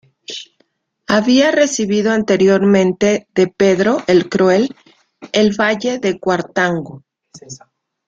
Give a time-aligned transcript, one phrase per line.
[1.05, 4.75] Había recibido anteriormente de Pedro "el Cruel",
[5.31, 7.03] el valle de Cuartango.